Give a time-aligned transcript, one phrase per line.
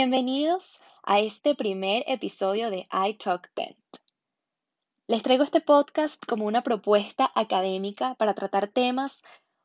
[0.00, 3.76] Bienvenidos a este primer episodio de iTalk Dent.
[5.08, 9.18] Les traigo este podcast como una propuesta académica para tratar temas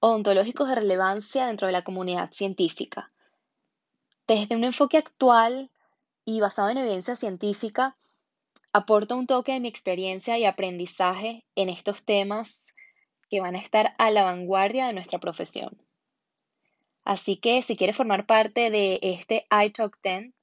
[0.00, 3.12] ontológicos de relevancia dentro de la comunidad científica.
[4.26, 5.70] Desde un enfoque actual
[6.24, 7.96] y basado en evidencia científica,
[8.72, 12.74] aporto un toque de mi experiencia y aprendizaje en estos temas
[13.30, 15.85] que van a estar a la vanguardia de nuestra profesión.
[17.06, 20.34] Así que si quieres formar parte de este iTalk Tent,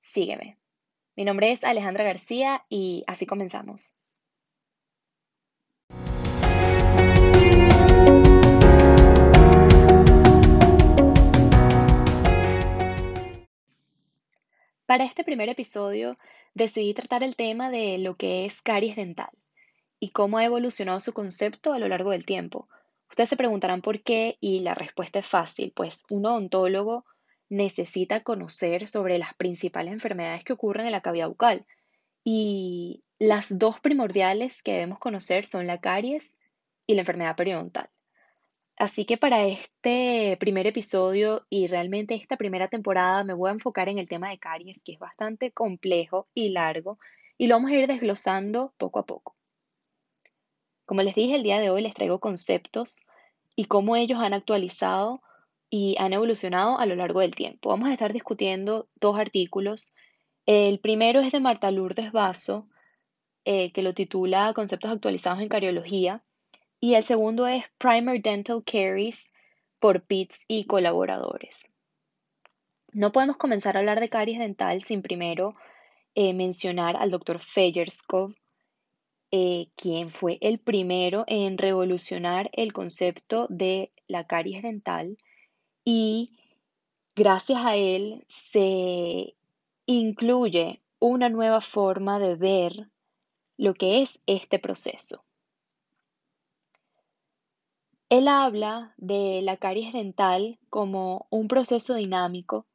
[0.00, 0.56] sígueme.
[1.14, 3.94] Mi nombre es Alejandra García y así comenzamos.
[14.86, 16.16] Para este primer episodio
[16.54, 19.30] decidí tratar el tema de lo que es caries dental
[20.00, 22.68] y cómo ha evolucionado su concepto a lo largo del tiempo,
[23.14, 27.04] Ustedes se preguntarán por qué y la respuesta es fácil, pues un odontólogo
[27.48, 31.64] necesita conocer sobre las principales enfermedades que ocurren en la cavidad bucal
[32.24, 36.34] y las dos primordiales que debemos conocer son la caries
[36.88, 37.88] y la enfermedad periodontal.
[38.76, 43.88] Así que para este primer episodio y realmente esta primera temporada me voy a enfocar
[43.88, 46.98] en el tema de caries, que es bastante complejo y largo,
[47.38, 49.36] y lo vamos a ir desglosando poco a poco.
[50.86, 53.00] Como les dije, el día de hoy les traigo conceptos
[53.56, 55.22] y cómo ellos han actualizado
[55.70, 57.70] y han evolucionado a lo largo del tiempo.
[57.70, 59.94] Vamos a estar discutiendo dos artículos.
[60.46, 62.68] El primero es de Marta Lourdes Basso,
[63.44, 66.22] eh, que lo titula Conceptos actualizados en cariología.
[66.80, 69.26] Y el segundo es Primer Dental Caries
[69.80, 71.66] por Pitts y colaboradores.
[72.92, 75.56] No podemos comenzar a hablar de caries dental sin primero
[76.14, 78.34] eh, mencionar al doctor Fejerskov,
[79.36, 85.18] eh, quien fue el primero en revolucionar el concepto de la caries dental
[85.84, 86.38] y
[87.16, 89.34] gracias a él se
[89.86, 92.90] incluye una nueva forma de ver
[93.56, 95.24] lo que es este proceso.
[98.10, 102.68] Él habla de la caries dental como un proceso dinámico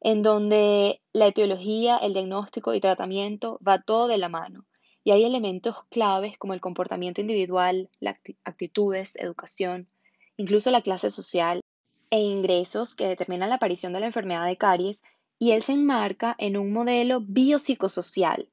[0.00, 4.67] en donde la etiología, el diagnóstico y tratamiento va todo de la mano
[5.08, 9.88] y hay elementos claves como el comportamiento individual, las actitudes, educación,
[10.36, 11.62] incluso la clase social
[12.10, 15.02] e ingresos que determinan la aparición de la enfermedad de caries
[15.38, 18.50] y él se enmarca en un modelo biopsicosocial.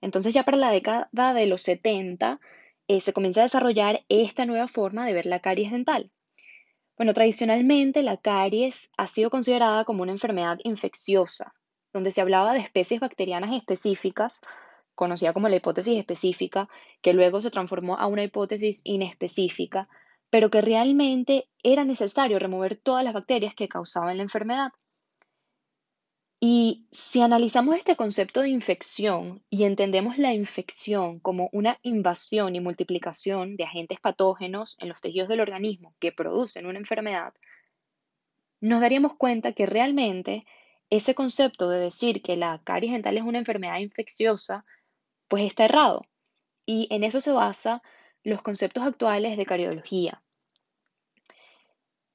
[0.00, 2.38] Entonces ya para la década de los 70
[2.86, 6.12] eh, se comienza a desarrollar esta nueva forma de ver la caries dental.
[6.96, 11.52] Bueno, tradicionalmente la caries ha sido considerada como una enfermedad infecciosa,
[11.92, 14.40] donde se hablaba de especies bacterianas específicas
[14.96, 16.68] conocida como la hipótesis específica,
[17.02, 19.88] que luego se transformó a una hipótesis inespecífica,
[20.30, 24.72] pero que realmente era necesario remover todas las bacterias que causaban la enfermedad.
[26.40, 32.60] Y si analizamos este concepto de infección y entendemos la infección como una invasión y
[32.60, 37.32] multiplicación de agentes patógenos en los tejidos del organismo que producen una enfermedad,
[38.60, 40.44] nos daríamos cuenta que realmente
[40.90, 44.64] ese concepto de decir que la caries dental es una enfermedad infecciosa
[45.28, 46.06] pues está errado.
[46.66, 47.82] Y en eso se basa
[48.22, 50.22] los conceptos actuales de cardiología.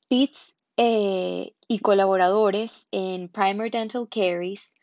[0.09, 4.73] Pitts eh, y colaboradores en Primer Dental Caries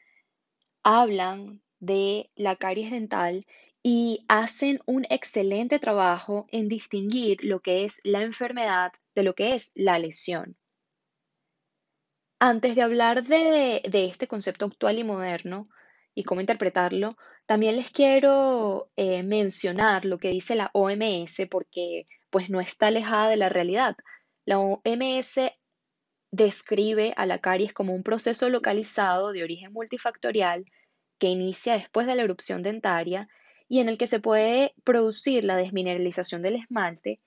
[0.83, 3.47] hablan de la caries dental
[3.83, 9.55] y hacen un excelente trabajo en distinguir lo que es la enfermedad de lo que
[9.55, 10.57] es la lesión.
[12.41, 15.69] Antes de hablar de este concepto actual y moderno,
[16.19, 22.51] y cómo interpretarlo, también les quiero eh, mencionar lo que dice la OMS porque pues
[22.51, 23.97] no está alejada de la realidad.
[24.45, 25.39] La OMS
[26.33, 30.65] describe a la caries como un proceso localizado de origen multifactorial
[31.21, 33.29] que inicia después de la erupción dentaria
[33.69, 37.21] y en el que se puede producir la desmineralización del esmalte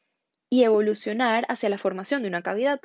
[0.49, 2.81] y evolucionar hacia la formación de una cavidad.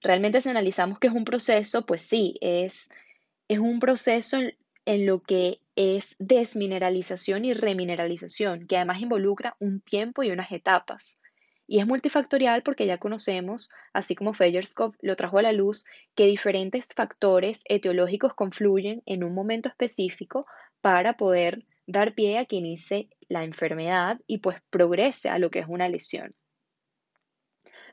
[0.00, 2.88] Realmente si analizamos que es un proceso, pues sí, es,
[3.46, 4.40] es un proceso
[4.84, 11.18] en lo que es desmineralización y remineralización, que además involucra un tiempo y unas etapas.
[11.66, 16.26] Y es multifactorial porque ya conocemos, así como Fejerskov lo trajo a la luz, que
[16.26, 20.46] diferentes factores etiológicos confluyen en un momento específico
[20.80, 25.60] para poder dar pie a que inicie la enfermedad y pues progrese a lo que
[25.60, 26.34] es una lesión.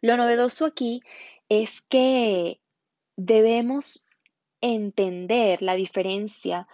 [0.01, 1.01] Lo novedoso aquí
[1.47, 2.59] es que
[3.15, 4.05] debemos
[4.61, 6.67] entender la diferencia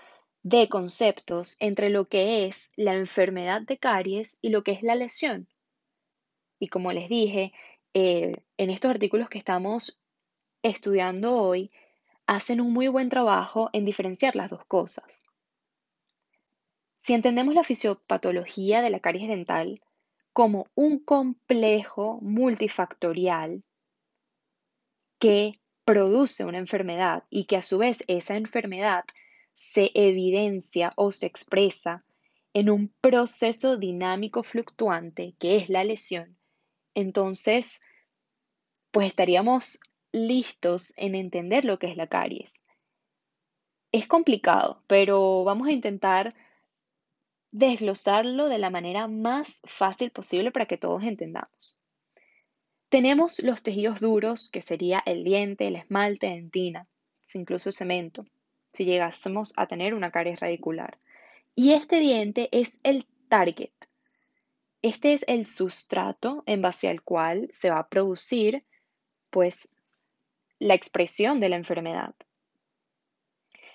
[0.43, 4.95] de conceptos entre lo que es la enfermedad de caries y lo que es la
[4.95, 5.47] lesión.
[6.59, 7.51] Y como les dije,
[7.93, 9.99] eh, en estos artículos que estamos
[10.61, 11.71] estudiando hoy,
[12.27, 15.23] hacen un muy buen trabajo en diferenciar las dos cosas.
[17.01, 19.81] Si entendemos la fisiopatología de la caries dental
[20.33, 23.63] como un complejo multifactorial
[25.19, 29.05] que produce una enfermedad y que a su vez esa enfermedad
[29.53, 32.03] se evidencia o se expresa
[32.53, 36.37] en un proceso dinámico fluctuante que es la lesión,
[36.95, 37.81] entonces
[38.91, 39.79] pues estaríamos
[40.11, 42.53] listos en entender lo que es la caries.
[43.91, 46.33] Es complicado, pero vamos a intentar
[47.51, 51.77] desglosarlo de la manera más fácil posible para que todos entendamos.
[52.95, 56.87] Tenemos los tejidos duros, que sería el diente, el esmalte, dentina,
[57.33, 58.25] incluso el cemento,
[58.71, 60.97] si llegásemos a tener una caries radicular.
[61.55, 63.73] Y este diente es el target.
[64.81, 68.63] Este es el sustrato en base al cual se va a producir,
[69.29, 69.67] pues,
[70.59, 72.15] la expresión de la enfermedad.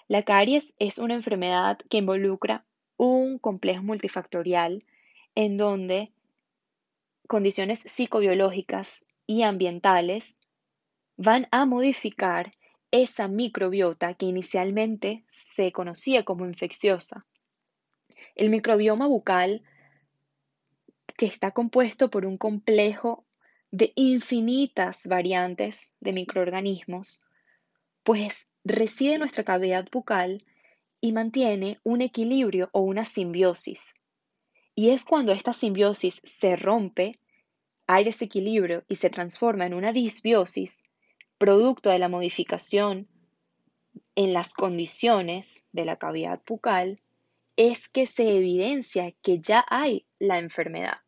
[0.09, 2.65] La caries es una enfermedad que involucra
[2.97, 4.83] un complejo multifactorial
[5.35, 6.11] en donde
[7.29, 10.37] condiciones psicobiológicas y ambientales
[11.17, 12.53] van a modificar
[12.91, 17.25] esa microbiota que inicialmente se conocía como infecciosa.
[18.35, 19.63] El microbioma bucal,
[21.17, 23.25] que está compuesto por un complejo
[23.71, 27.23] de infinitas variantes de microorganismos,
[28.03, 30.45] pues reside en nuestra cavidad bucal
[31.01, 33.95] y mantiene un equilibrio o una simbiosis.
[34.75, 37.21] Y es cuando esta simbiosis se rompe,
[37.93, 40.85] hay desequilibrio y se transforma en una disbiosis,
[41.39, 43.09] producto de la modificación
[44.15, 47.01] en las condiciones de la cavidad bucal,
[47.57, 50.99] es que se evidencia que ya hay la enfermedad.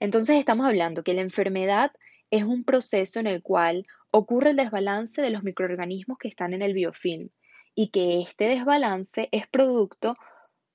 [0.00, 1.92] Entonces estamos hablando que la enfermedad
[2.30, 6.62] es un proceso en el cual ocurre el desbalance de los microorganismos que están en
[6.62, 7.28] el biofilm
[7.74, 10.16] y que este desbalance es producto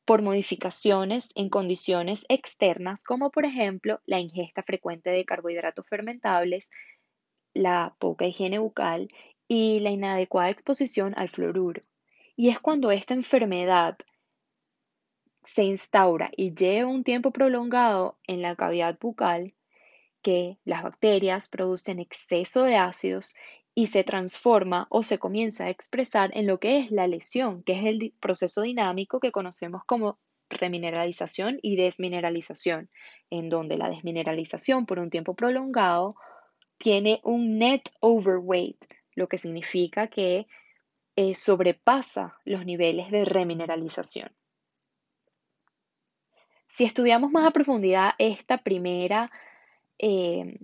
[0.10, 6.72] por modificaciones en condiciones externas, como por ejemplo la ingesta frecuente de carbohidratos fermentables,
[7.54, 9.10] la poca higiene bucal
[9.48, 11.84] y la inadecuada exposición al fluoruro.
[12.36, 14.00] Y es cuando esta enfermedad
[15.44, 19.54] se instaura y lleva un tiempo prolongado en la cavidad bucal
[20.22, 23.36] que las bacterias producen exceso de ácidos
[23.76, 27.74] y se transforma o se comienza a expresar en lo que es la lesión, que
[27.74, 30.20] es el proceso dinámico que conocemos como
[30.50, 32.90] remineralización y desmineralización,
[33.30, 36.16] en donde la desmineralización por un tiempo prolongado
[36.78, 40.48] tiene un net overweight, lo que significa que
[41.16, 44.32] eh, sobrepasa los niveles de remineralización.
[46.68, 49.32] Si estudiamos más a profundidad esta primera
[50.00, 50.58] eh,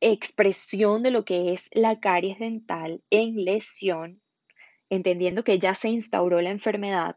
[0.00, 4.20] expresión de lo que es la caries dental en lesión,
[4.90, 7.16] entendiendo que ya se instauró la enfermedad,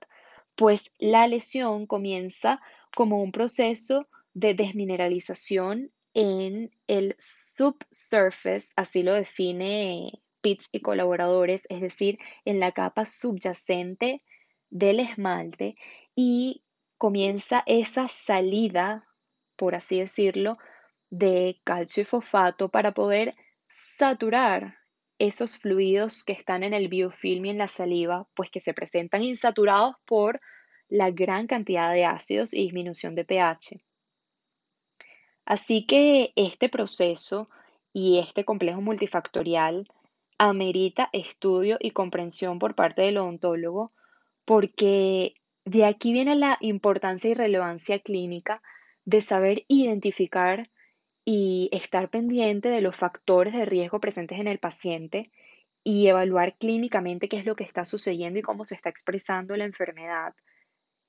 [0.56, 2.62] pues la lesión comienza
[2.96, 11.82] como un proceso de desmineralización en el subsurface, así lo define Pitts y colaboradores, es
[11.82, 14.22] decir, en la capa subyacente
[14.70, 15.76] del esmalte
[16.16, 16.64] y
[16.98, 19.08] comienza esa salida,
[19.56, 20.58] por así decirlo,
[21.10, 23.36] de calcio y fosfato para poder
[23.72, 24.78] saturar
[25.20, 29.24] esos fluidos que están en el biofilm y en la saliva, pues que se presentan
[29.24, 30.42] insaturados por
[30.90, 33.82] la gran cantidad de ácidos y disminución de pH.
[35.46, 37.50] Así que este proceso
[37.94, 39.88] y este complejo multifactorial
[40.38, 43.94] amerita estudio y comprensión por parte del odontólogo
[44.44, 48.62] porque de aquí viene la importancia y relevancia clínica
[49.06, 50.70] de saber identificar
[51.24, 55.32] y estar pendiente de los factores de riesgo presentes en el paciente
[55.84, 59.66] y evaluar clínicamente qué es lo que está sucediendo y cómo se está expresando la
[59.66, 60.34] enfermedad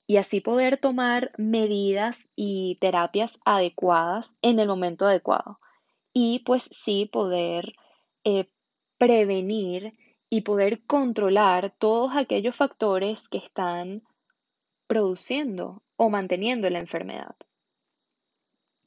[0.06, 5.58] y así poder tomar medidas y terapias adecuadas en el momento adecuado
[6.12, 7.74] y pues sí poder
[8.24, 8.48] eh,
[8.98, 9.94] prevenir
[10.30, 14.02] y poder controlar todos aquellos factores que están
[14.86, 17.34] produciendo o manteniendo la enfermedad.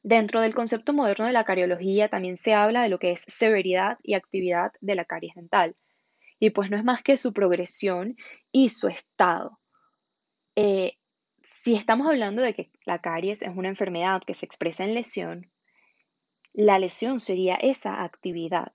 [0.01, 3.97] Dentro del concepto moderno de la cariología también se habla de lo que es severidad
[4.01, 5.75] y actividad de la caries dental.
[6.39, 8.15] Y pues no es más que su progresión
[8.51, 9.59] y su estado.
[10.55, 10.93] Eh,
[11.43, 15.51] si estamos hablando de que la caries es una enfermedad que se expresa en lesión,
[16.53, 18.71] la lesión sería esa actividad.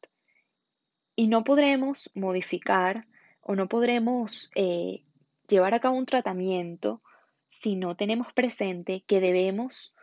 [1.17, 3.07] Y no podremos modificar
[3.41, 5.05] o no podremos eh,
[5.49, 7.03] llevar a cabo un tratamiento
[7.49, 9.95] si no tenemos presente que debemos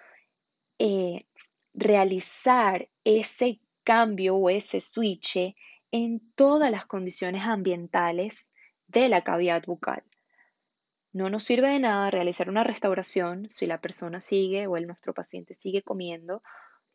[0.84, 1.28] eh,
[1.76, 5.54] realizar ese cambio o ese switch
[5.92, 8.50] en todas las condiciones ambientales
[8.88, 10.02] de la cavidad bucal.
[11.14, 15.14] No nos sirve de nada realizar una restauración si la persona sigue o el, nuestro
[15.14, 16.42] paciente sigue comiendo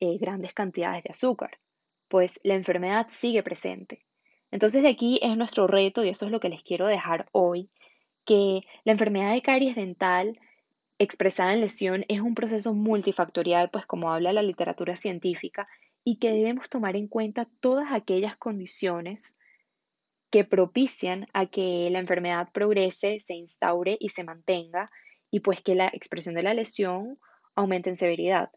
[0.00, 1.60] eh, grandes cantidades de azúcar,
[2.08, 4.04] pues la enfermedad sigue presente.
[4.50, 7.70] Entonces de aquí es nuestro reto y eso es lo que les quiero dejar hoy,
[8.24, 10.40] que la enfermedad de caries dental
[10.98, 15.68] expresada en lesión es un proceso multifactorial, pues como habla la literatura científica,
[16.04, 19.38] y que debemos tomar en cuenta todas aquellas condiciones
[20.30, 24.90] que propician a que la enfermedad progrese, se instaure y se mantenga,
[25.30, 27.18] y pues que la expresión de la lesión
[27.54, 28.50] aumente en severidad.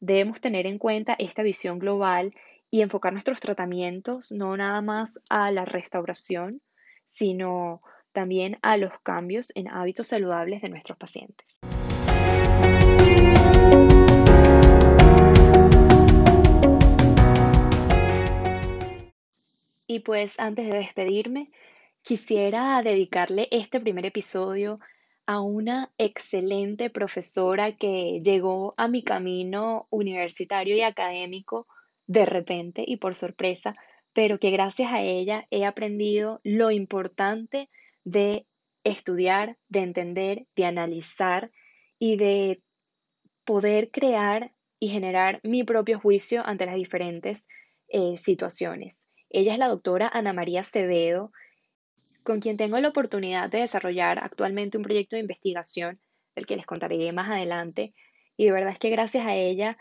[0.00, 2.34] Debemos tener en cuenta esta visión global
[2.70, 6.60] y enfocar nuestros tratamientos no nada más a la restauración,
[7.06, 11.58] sino también a los cambios en hábitos saludables de nuestros pacientes.
[19.86, 21.44] Y pues antes de despedirme,
[22.02, 24.80] quisiera dedicarle este primer episodio
[25.26, 31.66] a una excelente profesora que llegó a mi camino universitario y académico
[32.06, 33.76] de repente y por sorpresa,
[34.12, 37.70] pero que gracias a ella he aprendido lo importante
[38.04, 38.46] de
[38.84, 41.52] estudiar, de entender, de analizar
[41.98, 42.62] y de
[43.44, 47.46] poder crear y generar mi propio juicio ante las diferentes
[47.88, 48.98] eh, situaciones.
[49.30, 51.32] Ella es la doctora Ana María Acevedo,
[52.22, 56.00] con quien tengo la oportunidad de desarrollar actualmente un proyecto de investigación,
[56.34, 57.94] del que les contaré más adelante.
[58.36, 59.78] Y de verdad es que gracias a ella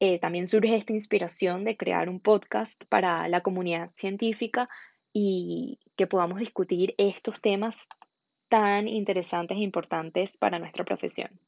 [0.00, 4.68] eh, también surge esta inspiración de crear un podcast para la comunidad científica
[5.12, 7.86] y que podamos discutir estos temas
[8.48, 11.40] tan interesantes e importantes para nuestra profesión.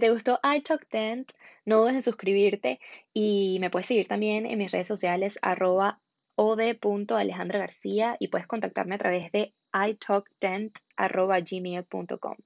[0.00, 1.30] Si te gustó iTalk Dent,
[1.66, 2.80] no dudes en suscribirte
[3.12, 6.00] y me puedes seguir también en mis redes sociales arroba
[6.36, 12.36] od.alejandra García y puedes contactarme a través de italkdent.gmail.com.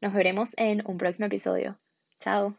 [0.00, 1.80] Nos veremos en un próximo episodio.
[2.20, 2.56] Chao.